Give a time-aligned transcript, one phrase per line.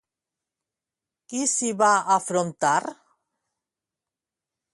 [1.33, 2.75] Qui s'hi va afrontar?